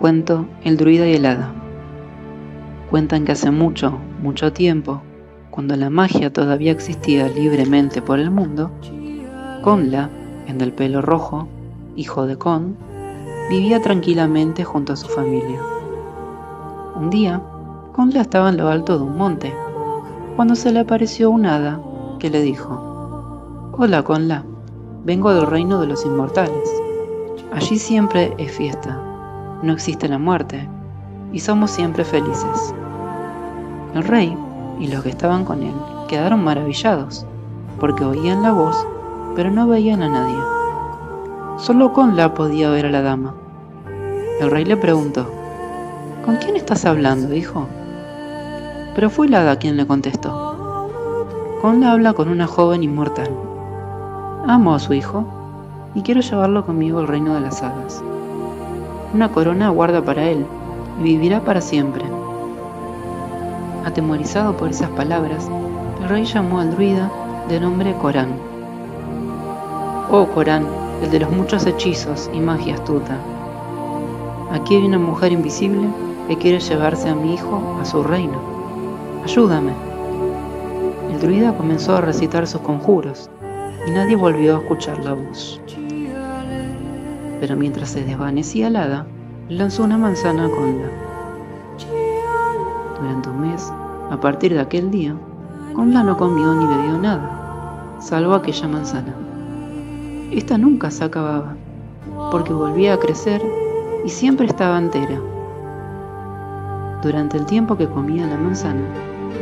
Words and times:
Cuento 0.00 0.46
El 0.64 0.78
druida 0.78 1.06
y 1.06 1.12
el 1.12 1.26
hada. 1.26 1.52
Cuentan 2.88 3.26
que 3.26 3.32
hace 3.32 3.50
mucho, 3.50 3.98
mucho 4.22 4.50
tiempo, 4.50 5.02
cuando 5.50 5.76
la 5.76 5.90
magia 5.90 6.32
todavía 6.32 6.72
existía 6.72 7.28
libremente 7.28 8.00
por 8.00 8.18
el 8.18 8.30
mundo, 8.30 8.70
Conla, 9.60 10.08
en 10.46 10.56
del 10.56 10.72
pelo 10.72 11.02
rojo, 11.02 11.48
hijo 11.96 12.26
de 12.26 12.38
Con, 12.38 12.78
vivía 13.50 13.82
tranquilamente 13.82 14.64
junto 14.64 14.94
a 14.94 14.96
su 14.96 15.06
familia. 15.06 15.60
Un 16.96 17.10
día, 17.10 17.42
Conla 17.92 18.22
estaba 18.22 18.48
en 18.48 18.56
lo 18.56 18.68
alto 18.68 18.96
de 18.96 19.04
un 19.04 19.18
monte, 19.18 19.52
cuando 20.34 20.54
se 20.54 20.72
le 20.72 20.80
apareció 20.80 21.28
un 21.28 21.44
hada 21.44 21.78
que 22.18 22.30
le 22.30 22.40
dijo, 22.40 23.70
Hola 23.76 24.02
Conla, 24.02 24.46
vengo 25.04 25.34
del 25.34 25.46
reino 25.46 25.78
de 25.78 25.88
los 25.88 26.06
inmortales. 26.06 26.72
Allí 27.52 27.78
siempre 27.78 28.32
es 28.38 28.50
fiesta 28.50 29.09
no 29.62 29.72
existe 29.72 30.08
la 30.08 30.18
muerte 30.18 30.68
y 31.32 31.40
somos 31.40 31.70
siempre 31.70 32.04
felices. 32.04 32.74
El 33.94 34.04
rey 34.04 34.36
y 34.78 34.88
los 34.88 35.02
que 35.02 35.10
estaban 35.10 35.44
con 35.44 35.62
él 35.62 35.74
quedaron 36.08 36.42
maravillados 36.42 37.26
porque 37.78 38.04
oían 38.04 38.42
la 38.42 38.52
voz 38.52 38.86
pero 39.36 39.50
no 39.50 39.66
veían 39.68 40.02
a 40.02 40.08
nadie. 40.08 40.38
Solo 41.58 41.92
Conla 41.92 42.34
podía 42.34 42.70
ver 42.70 42.86
a 42.86 42.90
la 42.90 43.02
dama. 43.02 43.34
El 44.40 44.50
rey 44.50 44.64
le 44.64 44.76
preguntó, 44.76 45.30
¿Con 46.24 46.36
quién 46.36 46.56
estás 46.56 46.84
hablando, 46.84 47.34
hijo? 47.34 47.66
Pero 48.94 49.10
fue 49.10 49.26
el 49.26 49.34
hada 49.34 49.56
quien 49.56 49.76
le 49.76 49.86
contestó. 49.86 50.88
Conla 51.62 51.92
habla 51.92 52.12
con 52.14 52.28
una 52.28 52.46
joven 52.46 52.82
inmortal. 52.82 53.30
Amo 54.46 54.74
a 54.74 54.78
su 54.78 54.94
hijo 54.94 55.24
y 55.94 56.02
quiero 56.02 56.20
llevarlo 56.20 56.64
conmigo 56.64 56.98
al 56.98 57.08
reino 57.08 57.34
de 57.34 57.40
las 57.40 57.62
hadas 57.62 58.02
una 59.12 59.30
corona 59.32 59.70
guarda 59.70 60.02
para 60.02 60.28
él 60.28 60.46
y 61.00 61.02
vivirá 61.02 61.40
para 61.40 61.60
siempre. 61.60 62.04
Atemorizado 63.84 64.56
por 64.56 64.70
esas 64.70 64.90
palabras, 64.90 65.48
el 66.02 66.08
rey 66.08 66.24
llamó 66.24 66.60
al 66.60 66.70
druida 66.70 67.10
de 67.48 67.60
nombre 67.60 67.94
Corán. 67.94 68.28
Oh 70.10 70.26
Corán, 70.26 70.66
el 71.02 71.10
de 71.10 71.20
los 71.20 71.30
muchos 71.30 71.66
hechizos 71.66 72.30
y 72.32 72.40
magia 72.40 72.74
astuta. 72.74 73.16
Aquí 74.52 74.76
hay 74.76 74.84
una 74.84 74.98
mujer 74.98 75.32
invisible 75.32 75.88
que 76.28 76.36
quiere 76.36 76.60
llevarse 76.60 77.08
a 77.08 77.14
mi 77.14 77.34
hijo 77.34 77.78
a 77.80 77.84
su 77.84 78.02
reino. 78.02 78.38
Ayúdame. 79.24 79.72
El 81.12 81.20
druida 81.20 81.56
comenzó 81.56 81.96
a 81.96 82.00
recitar 82.00 82.46
sus 82.46 82.60
conjuros 82.60 83.30
y 83.86 83.90
nadie 83.90 84.16
volvió 84.16 84.56
a 84.56 84.60
escuchar 84.60 85.04
la 85.04 85.14
voz 85.14 85.60
pero 87.40 87.56
mientras 87.56 87.88
se 87.88 88.04
desvanecía 88.04 88.68
el 88.68 88.76
hada, 88.76 89.06
lanzó 89.48 89.82
una 89.82 89.96
manzana 89.96 90.44
a 90.44 90.50
Conda. 90.50 90.90
Durante 93.00 93.30
un 93.30 93.40
mes, 93.40 93.72
a 94.10 94.20
partir 94.20 94.52
de 94.52 94.60
aquel 94.60 94.90
día, 94.90 95.16
Conda 95.74 96.02
no 96.02 96.18
comió 96.18 96.54
ni 96.54 96.66
bebió 96.66 96.98
nada, 96.98 97.96
salvo 97.98 98.34
aquella 98.34 98.68
manzana. 98.68 99.14
Esta 100.30 100.58
nunca 100.58 100.90
se 100.90 101.02
acababa, 101.02 101.56
porque 102.30 102.52
volvía 102.52 102.94
a 102.94 102.98
crecer 102.98 103.42
y 104.04 104.10
siempre 104.10 104.46
estaba 104.46 104.78
entera. 104.78 105.18
Durante 107.02 107.38
el 107.38 107.46
tiempo 107.46 107.78
que 107.78 107.88
comía 107.88 108.26
la 108.26 108.36
manzana, 108.36 108.84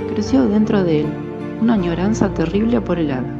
creció 0.08 0.46
dentro 0.46 0.84
de 0.84 1.00
él 1.00 1.06
una 1.60 1.74
añoranza 1.74 2.32
terrible 2.32 2.80
por 2.80 3.00
el 3.00 3.10
hada. 3.10 3.34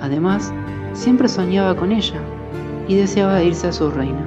Además, 0.00 0.52
siempre 0.92 1.28
soñaba 1.28 1.76
con 1.76 1.92
ella 1.92 2.20
y 2.88 2.96
deseaba 2.96 3.42
irse 3.42 3.68
a 3.68 3.72
su 3.72 3.90
reino. 3.90 4.18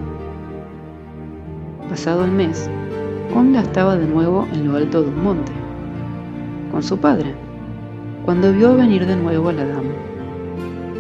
Pasado 1.90 2.24
el 2.24 2.32
mes, 2.32 2.70
Conda 3.34 3.62
estaba 3.62 3.98
de 3.98 4.08
nuevo 4.08 4.48
en 4.54 4.68
lo 4.68 4.78
alto 4.78 5.02
de 5.02 5.10
un 5.10 5.24
monte, 5.24 5.52
con 6.72 6.84
su 6.84 6.98
padre, 6.98 7.34
cuando 8.24 8.54
vio 8.54 8.76
venir 8.76 9.06
de 9.06 9.16
nuevo 9.16 9.50
a 9.50 9.54
la 9.54 9.66
dama, 9.66 9.94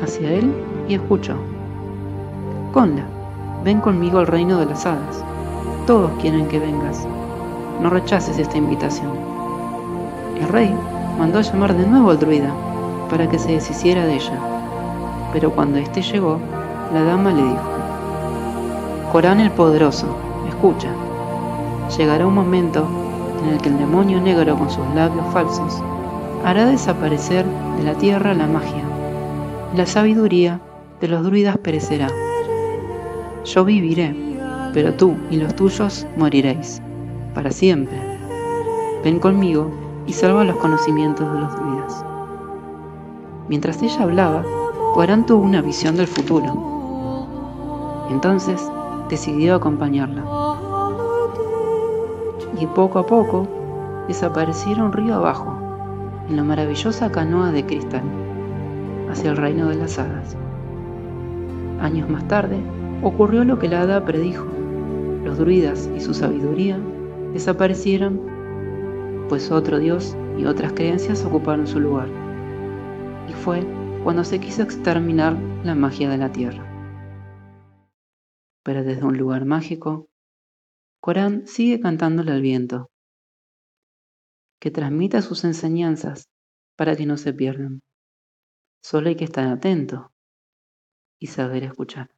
hacia 0.04 0.34
él 0.34 0.52
y 0.88 0.96
escuchó. 0.96 1.36
Conda, 2.74 3.06
ven 3.64 3.80
conmigo 3.80 4.20
al 4.20 4.28
reino 4.28 4.58
de 4.60 4.66
las 4.66 4.86
hadas. 4.86 5.24
Todos 5.86 6.12
quieren 6.20 6.48
que 6.48 6.60
vengas. 6.60 7.08
No 7.82 7.90
rechaces 7.90 8.38
esta 8.38 8.58
invitación. 8.58 9.12
El 10.40 10.48
rey 10.48 10.74
mandó 11.20 11.40
a 11.40 11.42
llamar 11.42 11.76
de 11.76 11.86
nuevo 11.86 12.12
al 12.12 12.20
druida 12.20 12.54
para 13.10 13.30
que 13.30 13.38
se 13.38 13.52
deshiciera 13.52 14.06
de 14.06 14.16
ella, 14.16 14.40
pero 15.34 15.52
cuando 15.52 15.78
éste 15.78 16.02
llegó, 16.02 16.40
la 16.94 17.04
dama 17.04 17.32
le 17.32 17.44
dijo, 17.44 17.72
Corán 19.12 19.40
el 19.40 19.52
Poderoso, 19.52 20.08
escucha, 20.50 20.90
llegará 21.98 22.28
un 22.28 22.36
momento 22.36 22.86
en 23.42 23.54
el 23.54 23.62
que 23.62 23.70
el 23.70 23.78
demonio 23.78 24.20
negro 24.20 24.58
con 24.58 24.70
sus 24.70 24.86
labios 24.94 25.26
falsos 25.32 25.82
hará 26.44 26.66
desaparecer 26.66 27.46
de 27.78 27.84
la 27.84 27.94
tierra 27.94 28.34
la 28.34 28.48
magia, 28.48 28.84
y 29.74 29.78
la 29.78 29.86
sabiduría 29.86 30.60
de 31.00 31.08
los 31.08 31.24
druidas 31.24 31.58
perecerá. 31.58 32.10
Yo 33.46 33.64
viviré, 33.64 34.16
pero 34.74 34.94
tú 34.94 35.16
y 35.30 35.38
los 35.38 35.56
tuyos 35.56 36.06
moriréis, 36.18 36.82
para 37.34 37.52
siempre. 37.52 37.98
Ven 39.04 39.20
conmigo 39.20 39.72
y 40.08 40.14
salva 40.14 40.44
los 40.44 40.58
conocimientos 40.58 41.32
de 41.32 41.40
los 41.40 41.56
druidas. 41.56 42.06
Mientras 43.48 43.82
ella 43.82 44.04
hablaba, 44.04 44.44
Corán 44.94 45.26
tuvo 45.26 45.42
una 45.44 45.62
visión 45.62 45.96
del 45.96 46.08
futuro 46.08 46.71
entonces 48.12 48.70
decidió 49.10 49.56
acompañarla. 49.56 50.24
Y 52.60 52.68
poco 52.68 53.00
a 53.00 53.06
poco 53.06 53.48
desaparecieron 54.08 54.92
río 54.92 55.16
abajo, 55.16 55.56
en 56.30 56.36
la 56.36 56.44
maravillosa 56.44 57.12
canoa 57.12 57.52
de 57.52 57.66
cristal, 57.66 58.04
hacia 59.10 59.32
el 59.32 59.38
reino 59.38 59.70
de 59.70 59.76
las 59.76 59.98
hadas. 59.98 60.36
Años 61.80 62.10
más 62.10 62.28
tarde, 62.28 62.58
ocurrió 63.02 63.46
lo 63.46 63.58
que 63.58 63.70
la 63.70 63.82
hada 63.82 64.06
predijo. 64.06 64.46
Los 65.24 65.38
druidas 65.38 65.90
y 65.96 66.02
su 66.02 66.14
sabiduría 66.14 66.78
desaparecieron, 67.34 68.20
pues 69.30 69.52
otro 69.52 69.80
dios 69.80 70.16
y 70.38 70.46
otras 70.46 70.74
creencias 70.74 71.24
ocuparon 71.24 71.66
su 71.66 71.80
lugar. 71.80 72.10
Y 73.30 73.34
fue 73.34 73.66
cuando 74.04 74.26
se 74.26 74.40
quiso 74.40 74.64
exterminar 74.64 75.36
la 75.64 75.76
magia 75.76 76.10
de 76.10 76.18
la 76.18 76.32
tierra 76.32 76.71
pero 78.64 78.84
desde 78.84 79.06
un 79.06 79.18
lugar 79.18 79.46
mágico, 79.46 80.08
Corán 81.02 81.48
sigue 81.48 81.80
cantándole 81.80 82.32
al 82.32 82.42
viento, 82.42 82.90
que 84.60 84.70
transmita 84.70 85.22
sus 85.22 85.44
enseñanzas 85.44 86.30
para 86.78 86.96
que 86.96 87.06
no 87.06 87.18
se 87.18 87.34
pierdan. 87.34 87.82
Solo 88.84 89.10
hay 89.10 89.16
que 89.16 89.26
estar 89.26 89.48
atento 89.48 90.12
y 91.20 91.28
saber 91.28 91.64
escuchar. 91.64 92.10